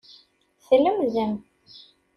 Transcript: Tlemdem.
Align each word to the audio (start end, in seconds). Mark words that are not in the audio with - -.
Tlemdem. 0.65 1.33